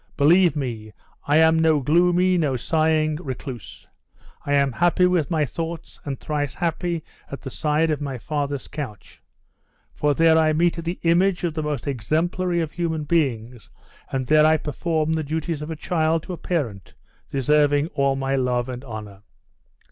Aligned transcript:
believe 0.17 0.55
me, 0.55 0.91
I 1.27 1.37
am 1.37 1.59
no 1.59 1.79
gloomy, 1.79 2.35
no 2.35 2.55
sighing, 2.57 3.17
recluse. 3.17 3.87
I 4.43 4.55
am 4.55 4.71
happy 4.71 5.05
with 5.05 5.29
my 5.29 5.45
thoughts, 5.45 5.99
and 6.03 6.19
thrice 6.19 6.55
happy 6.55 7.03
at 7.31 7.39
the 7.39 7.51
side 7.51 7.91
of 7.91 8.01
my 8.01 8.17
father's 8.17 8.67
couch; 8.67 9.21
for 9.93 10.15
there 10.15 10.39
I 10.39 10.53
meet 10.53 10.77
the 10.83 10.97
image 11.03 11.43
of 11.43 11.53
the 11.53 11.61
most 11.61 11.85
exemplary 11.85 12.61
of 12.61 12.71
human 12.71 13.03
beings, 13.03 13.69
and 14.11 14.25
there 14.25 14.43
I 14.43 14.57
perform 14.57 15.13
the 15.13 15.23
duties 15.23 15.61
of 15.61 15.69
a 15.69 15.75
child 15.75 16.23
to 16.23 16.33
a 16.33 16.37
parent 16.37 16.95
deserving 17.29 17.89
all 17.89 18.15
my 18.15 18.35
love 18.35 18.69
and 18.69 18.83
honor." 18.83 19.21